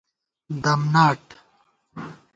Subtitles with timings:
[0.63, 1.23] دَم ناٹ